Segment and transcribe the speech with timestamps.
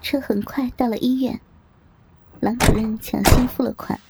[0.00, 1.40] 车很快到了医院，
[2.40, 4.00] 郎主任抢先付了款，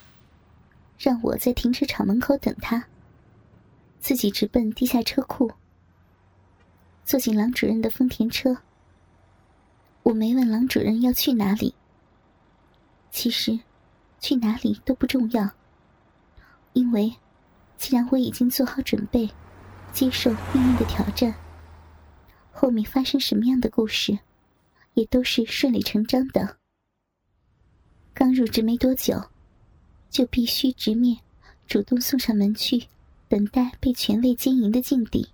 [0.97, 2.85] 让我在停车场门口等他，
[3.99, 5.51] 自己直奔地下车库。
[7.03, 8.57] 坐进郎主任的丰田车，
[10.03, 11.75] 我没问郎主任要去哪里。
[13.09, 13.59] 其实，
[14.19, 15.49] 去哪里都不重要，
[16.71, 17.13] 因为
[17.77, 19.29] 既然我已经做好准备，
[19.91, 21.35] 接受命运的挑战，
[22.53, 24.19] 后面发生什么样的故事，
[24.93, 26.57] 也都是顺理成章的。
[28.13, 29.29] 刚入职没多久，
[30.09, 31.17] 就必须直面
[31.67, 32.83] 主动送上门去，
[33.27, 35.29] 等待被权位奸淫的境地。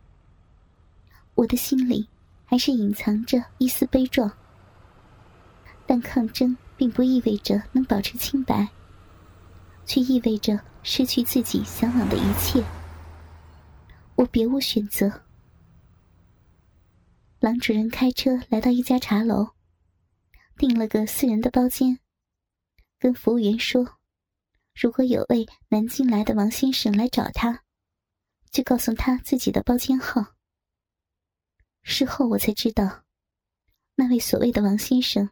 [1.35, 2.07] 我的心里
[2.45, 4.31] 还是隐藏着一丝悲壮，
[5.85, 8.67] 但抗争并不意味着能保持清白，
[9.85, 12.63] 却意味着失去自己向往的一切。
[14.15, 15.27] 我别无选择。
[17.40, 19.50] 郎主任开车来到一家茶楼，
[20.58, 22.00] 订了个私人的包间，
[22.98, 23.99] 跟服务员说
[24.74, 27.63] ：“如果有位南京来的王先生来找他，
[28.49, 30.34] 就告诉他自己的包间号。”
[31.84, 33.04] 事后我才知道，
[33.94, 35.29] 那位所谓的王先生，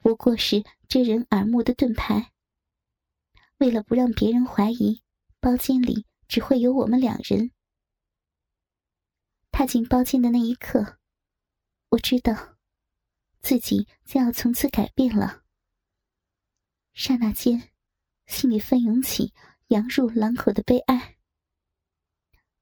[0.00, 2.30] 不过是遮人耳目的盾牌。
[3.56, 5.02] 为了不让别人怀疑，
[5.40, 7.52] 包间里只会有我们两人。
[9.50, 10.98] 踏进包间的那一刻，
[11.92, 12.56] 我知道，
[13.42, 15.44] 自己将要从此改变了。
[16.94, 17.70] 刹那间，
[18.24, 19.34] 心里翻涌起
[19.66, 21.18] 羊入狼口的悲哀。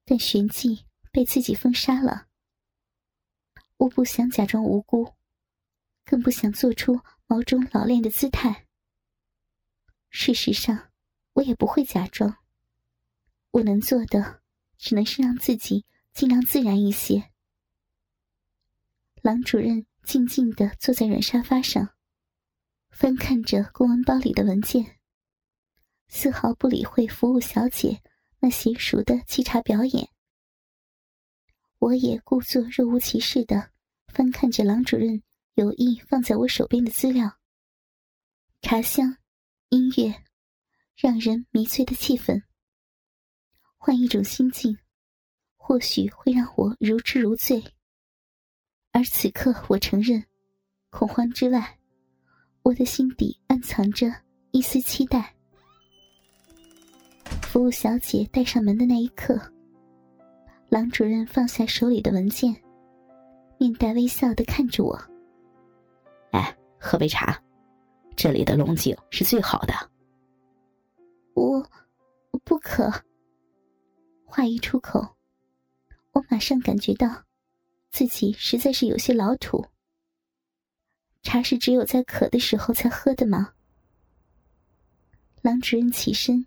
[0.04, 2.26] 但旋即被自己封杀了。
[3.76, 5.14] 我不想假装无辜，
[6.04, 8.66] 更不想做出某种老练的姿态。
[10.08, 10.90] 事实上，
[11.34, 12.38] 我也不会假装。
[13.52, 14.42] 我能做的，
[14.76, 17.30] 只能是让自己尽量自然一些。
[19.22, 21.90] 郎主任静静的坐在软沙发上，
[22.90, 24.98] 翻看着公文包里的文件，
[26.08, 28.02] 丝毫不理会服务小姐
[28.38, 30.08] 那娴熟的沏茶表演。
[31.78, 33.70] 我也故作若无其事的
[34.06, 35.22] 翻看着郎主任
[35.54, 37.38] 有意放在我手边的资料。
[38.62, 39.18] 茶香、
[39.68, 40.24] 音乐，
[40.96, 42.42] 让人迷醉的气氛。
[43.76, 44.78] 换一种心境，
[45.56, 47.62] 或许会让我如痴如醉。
[48.92, 50.22] 而此刻，我承认，
[50.90, 51.78] 恐慌之外，
[52.62, 54.12] 我的心底暗藏着
[54.50, 55.34] 一丝期待。
[57.42, 59.40] 服务小姐带上门的那一刻。
[60.68, 62.54] 郎主任放下手里的文件，
[63.58, 65.00] 面带微笑的看着我。
[66.30, 67.40] 哎，喝杯茶，
[68.14, 69.74] 这里的龙井是最好的。
[71.34, 71.64] 我，
[72.44, 72.88] 不可。
[74.24, 75.16] 话一出口，
[76.12, 77.08] 我马上感觉到，
[77.90, 79.66] 自己实在是有些老土。
[81.22, 83.52] 茶是只有在渴的时候才喝的吗？
[85.42, 86.46] 郎主任起身，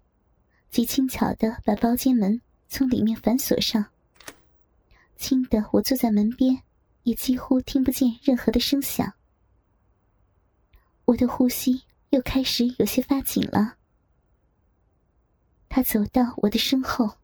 [0.71, 3.85] 极轻巧的把包间门从里面反锁上。
[5.15, 6.63] 轻的，我坐在门边，
[7.03, 9.13] 也几乎听不见任何的声响。
[11.05, 13.77] 我的呼吸又开始有些发紧了。
[15.69, 17.17] 他走到我的身后，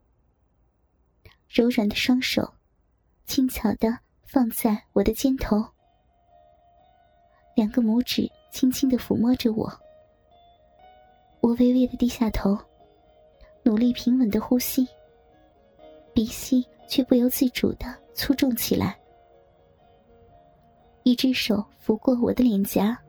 [1.47, 2.53] 柔软的双手
[3.25, 4.00] 轻巧的
[4.31, 5.66] 放在我的肩头，
[7.56, 9.67] 两个拇指轻轻的抚摸着我。
[11.41, 12.57] 我微微的低下头，
[13.63, 14.88] 努力平稳的呼吸，
[16.13, 16.66] 鼻息。
[16.90, 17.85] 却不由自主的
[18.16, 19.00] 粗重起来，
[21.03, 23.00] 一只手拂过我的脸颊，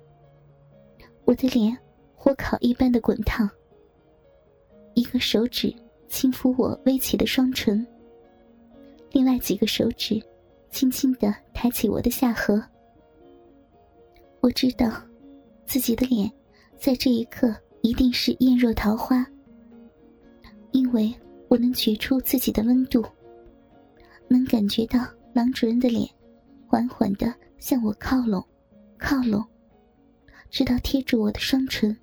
[1.24, 1.74] 我的脸
[2.14, 3.48] 火烤一般的滚烫。
[4.92, 5.74] 一个手指
[6.10, 7.86] 轻抚我微起的双唇，
[9.12, 10.22] 另外几个手指
[10.70, 12.62] 轻轻的抬起我的下颌。
[14.40, 14.90] 我知道，
[15.66, 16.30] 自己的脸
[16.78, 19.26] 在这一刻一定是艳若桃花，
[20.72, 21.12] 因为
[21.48, 23.04] 我能觉出自己的温度。
[24.28, 26.08] 能感觉到狼主任的脸，
[26.66, 28.42] 缓缓的向我靠拢，
[28.96, 29.44] 靠拢，
[30.50, 31.94] 直到贴住我的双唇。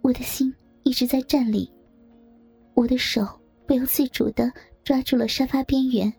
[0.00, 0.54] 我的心
[0.84, 1.70] 一直在颤栗，
[2.74, 3.26] 我的手
[3.66, 4.50] 不由自主的
[4.84, 6.10] 抓住了沙发边缘，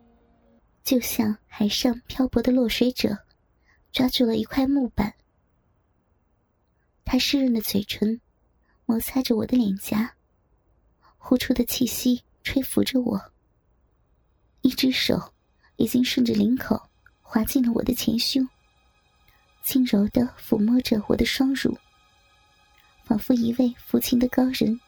[0.83, 3.17] 就像海上漂泊的落水者，
[3.91, 5.13] 抓住了一块木板。
[7.05, 8.19] 他湿润的嘴唇，
[8.85, 10.15] 摩擦着我的脸颊，
[11.17, 13.31] 呼出的气息吹拂着我。
[14.61, 15.33] 一只手
[15.75, 16.89] 已经顺着领口
[17.21, 18.47] 滑进了我的前胸，
[19.63, 21.77] 轻柔的抚摸着我的双乳，
[23.03, 24.79] 仿佛一位抚琴的高人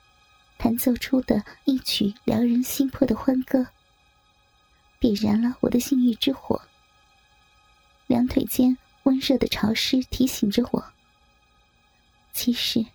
[0.58, 3.68] 弹奏出的一曲撩人心魄的欢歌，
[5.04, 6.62] 点燃了我的性欲之火。
[8.08, 10.82] 两腿间温热的潮湿提醒着我。
[12.32, 12.86] 其实，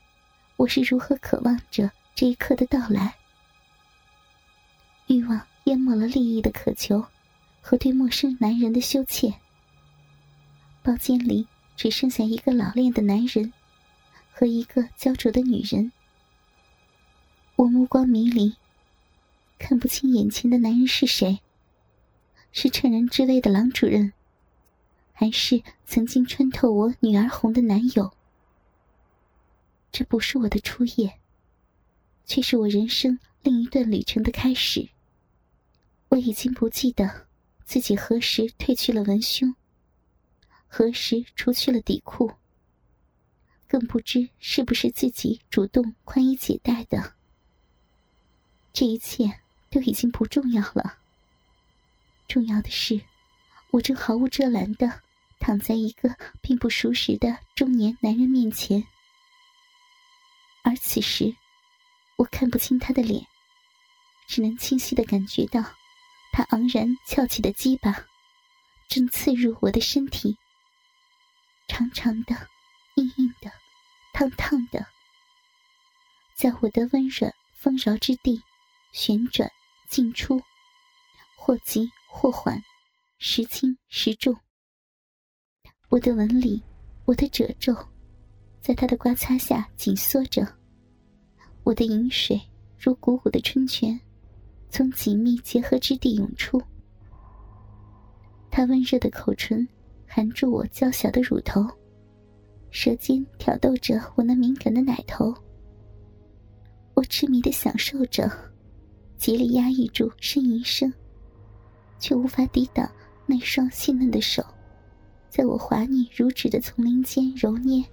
[0.56, 3.14] 我是如何渴望着这一刻的到来。
[5.08, 7.04] 欲望淹没了利益的渴求，
[7.60, 9.34] 和对陌生男人的羞怯。
[10.82, 11.46] 包间里
[11.76, 13.52] 只剩下一个老练的男人，
[14.32, 15.92] 和一个焦灼的女人。
[17.56, 18.56] 我目光迷离，
[19.58, 21.40] 看不清眼前的男人是谁。
[22.60, 24.12] 是趁人之危的郎主任，
[25.12, 28.12] 还是曾经穿透我女儿红的男友？
[29.92, 31.20] 这不是我的初夜，
[32.26, 34.88] 却是我人生另一段旅程的开始。
[36.08, 37.28] 我已经不记得
[37.64, 39.54] 自己何时褪去了文胸，
[40.66, 42.32] 何时除去了底裤，
[43.68, 47.14] 更不知是不是自己主动宽衣解带的。
[48.72, 49.38] 这一切
[49.70, 50.97] 都已经不重要了。
[52.28, 53.00] 重要的是，
[53.70, 55.02] 我正毫无遮拦的
[55.40, 58.86] 躺在一个并不熟识的中年男人面前，
[60.62, 61.34] 而此时，
[62.16, 63.26] 我看不清他的脸，
[64.26, 65.62] 只能清晰的感觉到，
[66.30, 68.04] 他昂然翘起的鸡巴，
[68.88, 70.36] 正刺入我的身体，
[71.66, 72.48] 长长的、
[72.96, 73.50] 硬硬的、
[74.12, 74.86] 烫烫的，
[76.34, 78.42] 在我的温软丰饶之地
[78.92, 79.50] 旋转
[79.88, 80.42] 进出，
[81.34, 81.90] 或急。
[82.10, 82.60] 或缓，
[83.18, 84.34] 时轻时重。
[85.90, 86.60] 我的纹理，
[87.04, 87.76] 我的褶皱，
[88.60, 90.46] 在他的刮擦下紧缩着。
[91.64, 92.40] 我的饮水
[92.78, 93.98] 如鼓鼓的春泉，
[94.70, 96.60] 从紧密结合之地涌出。
[98.50, 99.68] 他温热的口唇
[100.06, 101.64] 含住我娇小的乳头，
[102.70, 105.32] 舌尖挑逗着我那敏感的奶头。
[106.94, 108.30] 我痴迷的享受着，
[109.18, 110.92] 极力压抑住呻吟声。
[111.98, 112.90] 却无法抵挡
[113.26, 114.44] 那双细嫩的手，
[115.28, 117.84] 在我滑腻如纸的丛林间揉捏，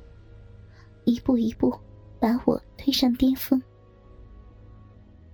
[1.03, 1.77] 一步一步
[2.19, 3.61] 把我推上巅峰。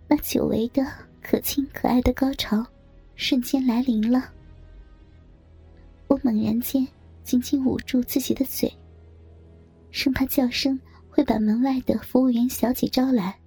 [0.08, 0.86] 那久违的
[1.22, 2.66] 可亲可爱的高潮，
[3.16, 4.34] 瞬间来临了。
[6.08, 6.86] 我猛然间
[7.24, 8.70] 紧紧捂住自己的嘴，
[9.92, 10.78] 生怕叫声
[11.10, 13.40] 会把门外的服务员小姐招来。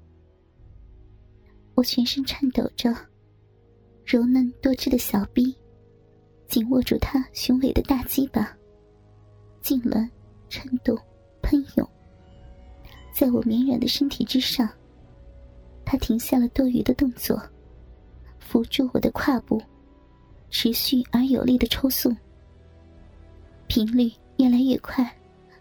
[1.75, 2.95] 我全身颤抖着。
[4.05, 5.57] 柔嫩多汁的小臂，
[6.47, 8.55] 紧握住他雄伟的大鸡巴，
[9.63, 10.07] 痉挛、
[10.51, 10.97] 颤动、
[11.43, 11.89] 喷涌，
[13.15, 14.69] 在我绵软的身体之上。
[15.87, 17.41] 他停下了多余的动作，
[18.39, 19.61] 扶住我的胯部，
[20.51, 22.15] 持续而有力的抽送，
[23.69, 25.11] 频率越来越快，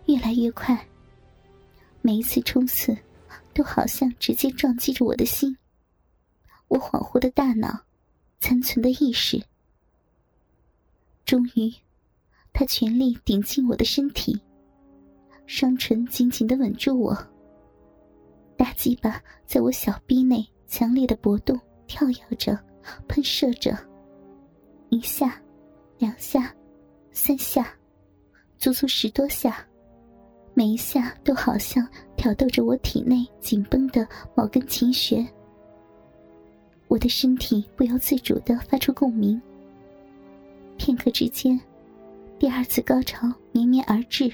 [0.05, 0.77] 越来越快。
[2.01, 2.97] 每一次冲刺，
[3.53, 5.55] 都好像直接撞击着我的心。
[6.67, 7.79] 我恍惚的大脑。
[8.43, 9.41] 残存的意识。
[11.23, 11.73] 终于，
[12.51, 14.37] 他全力顶进我的身体，
[15.45, 17.17] 双唇紧紧的吻住我。
[18.57, 21.57] 大鸡巴在我小臂内强烈的搏动、
[21.87, 22.59] 跳跃着、
[23.07, 23.77] 喷射着，
[24.89, 25.41] 一下、
[25.97, 26.53] 两下、
[27.13, 27.73] 三下，
[28.57, 29.65] 足足十多下，
[30.53, 31.87] 每一下都好像
[32.17, 34.05] 挑逗着我体内紧绷的
[34.35, 35.25] 某根琴弦。
[36.93, 39.41] 我的身体不由自主的发出共鸣。
[40.77, 41.59] 片刻之间，
[42.37, 44.31] 第二次高潮绵绵而至。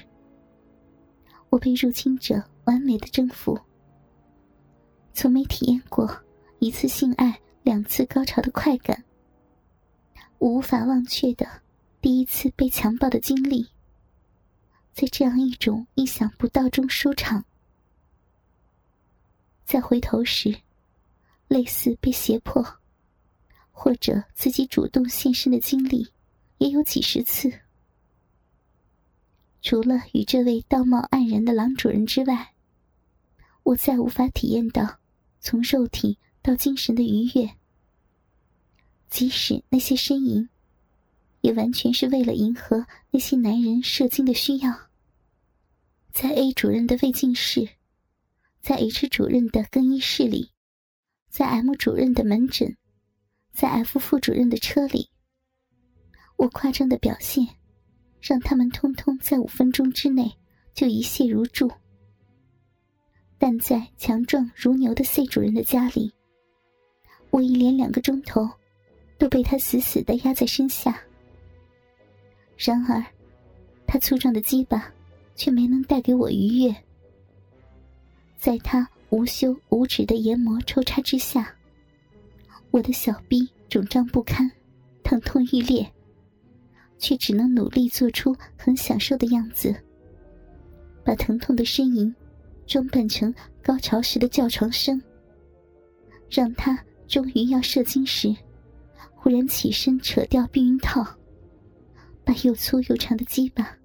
[1.48, 3.58] 我被入侵者完美的征服。
[5.14, 6.14] 从没体验过
[6.58, 9.04] 一次性爱两次高潮的快感。
[10.36, 11.46] 我无法忘却的
[12.02, 13.68] 第一次被强暴的经历，
[14.92, 17.42] 在这样一种意想不到中收场。
[19.64, 20.54] 再回头时。
[21.50, 22.64] 类似被胁迫，
[23.72, 26.06] 或者自己主动献身的经历，
[26.58, 27.52] 也有几十次。
[29.60, 32.54] 除了与这位道貌岸然的郎主人之外，
[33.64, 35.00] 我再无法体验到
[35.40, 37.50] 从肉体到精神的愉悦。
[39.08, 40.48] 即使那些呻吟，
[41.40, 44.88] 也完全是为了迎合那些男人射精的需要。
[46.12, 47.68] 在 A 主任的未尽室，
[48.60, 50.52] 在 H 主任的更衣室里。
[51.30, 52.76] 在 M 主任的门诊，
[53.52, 55.08] 在 F 副主任的车里，
[56.36, 57.46] 我夸张的表现，
[58.20, 60.28] 让他们通通在五分钟之内
[60.74, 61.70] 就一泻如注。
[63.38, 66.12] 但在强壮如牛的 C 主任的家里，
[67.30, 68.50] 我一连两个钟头
[69.16, 71.00] 都被他死死的压在身下。
[72.58, 73.02] 然而，
[73.86, 74.92] 他粗壮的鸡巴
[75.36, 76.74] 却没能带给我愉悦。
[78.36, 78.86] 在他。
[79.10, 81.52] 无休无止的研磨抽插之下，
[82.70, 84.50] 我的小臂肿胀不堪，
[85.02, 85.84] 疼痛欲裂，
[86.96, 89.74] 却只能努力做出很享受的样子，
[91.04, 92.14] 把疼痛的呻吟
[92.66, 95.02] 装扮成高潮时的叫床声，
[96.30, 98.32] 让他终于要射精时，
[99.16, 101.04] 忽然起身扯掉避孕套，
[102.24, 103.76] 把又粗又长的鸡巴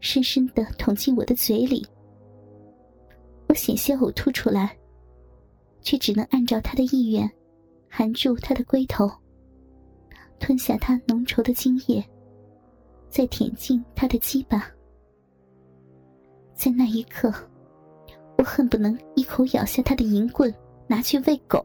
[0.00, 1.82] 深深的捅进我的嘴里。
[3.48, 4.76] 我险些呕吐出来，
[5.80, 7.30] 却只能按照他的意愿，
[7.88, 9.10] 含住他的龟头，
[10.38, 12.04] 吞下他浓稠的精液。
[13.08, 14.70] 再舔进他的鸡巴，
[16.54, 17.32] 在那一刻，
[18.36, 20.52] 我恨不能一口咬下他的银棍，
[20.86, 21.62] 拿去喂狗。